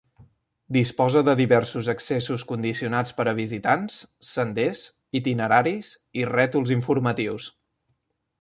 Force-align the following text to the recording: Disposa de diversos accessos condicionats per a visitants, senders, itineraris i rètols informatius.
Disposa 0.77 1.21
de 1.27 1.35
diversos 1.41 1.89
accessos 1.93 2.45
condicionats 2.53 3.15
per 3.19 3.27
a 3.33 3.37
visitants, 3.41 3.99
senders, 4.33 4.83
itineraris 5.23 5.95
i 6.23 6.29
rètols 6.35 6.75
informatius. 6.79 7.51